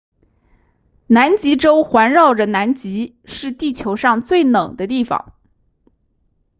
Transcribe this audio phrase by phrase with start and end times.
[1.05, 5.35] 南极洲环绕着南极是地球上最冷的地方